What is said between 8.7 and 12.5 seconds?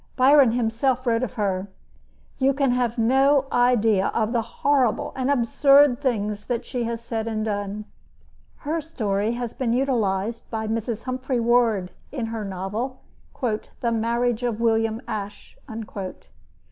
story has been utilized by Mrs. Humphry Ward in her